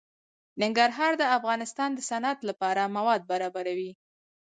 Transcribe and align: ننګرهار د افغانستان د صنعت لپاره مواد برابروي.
ننګرهار 0.61 1.13
د 1.17 1.23
افغانستان 1.37 1.89
د 1.95 1.99
صنعت 2.09 2.39
لپاره 2.49 2.91
مواد 2.95 3.21
برابروي. 3.31 3.91